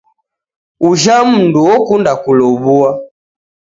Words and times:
Ujha 0.87 1.15
mdu 1.31 1.61
okunda 1.75 2.13
kulow'ua. 2.21 2.89